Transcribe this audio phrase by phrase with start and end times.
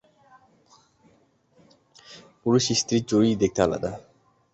[2.41, 3.91] পুরুষ-স্ত্রী চড়ুই দেখতে আলাদা।